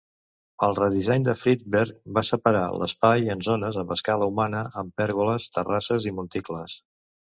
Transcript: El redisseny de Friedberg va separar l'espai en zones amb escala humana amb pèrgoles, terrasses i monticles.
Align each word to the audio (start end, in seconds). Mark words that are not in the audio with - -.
El 0.67 0.71
redisseny 0.79 1.25
de 1.27 1.35
Friedberg 1.41 1.99
va 2.19 2.25
separar 2.31 2.65
l'espai 2.79 3.31
en 3.37 3.47
zones 3.51 3.81
amb 3.85 3.97
escala 3.99 4.33
humana 4.35 4.67
amb 4.85 5.01
pèrgoles, 5.03 5.51
terrasses 5.61 6.13
i 6.13 6.21
monticles. 6.23 6.81